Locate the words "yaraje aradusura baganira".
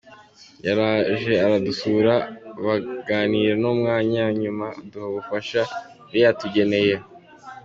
0.65-3.53